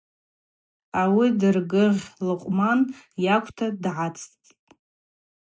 [1.01, 2.79] Ауи Дыргъыгъ Льакъвман
[3.25, 4.49] йакӏвта дгӏацӏцӏтӏ.